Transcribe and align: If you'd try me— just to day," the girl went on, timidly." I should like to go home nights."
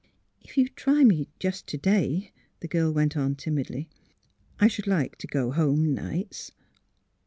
If 0.41 0.57
you'd 0.57 0.75
try 0.75 1.03
me— 1.03 1.27
just 1.39 1.67
to 1.67 1.77
day," 1.77 2.31
the 2.59 2.67
girl 2.67 2.91
went 2.91 3.15
on, 3.15 3.35
timidly." 3.35 3.87
I 4.59 4.67
should 4.67 4.87
like 4.87 5.15
to 5.17 5.27
go 5.27 5.51
home 5.51 5.93
nights." 5.93 6.53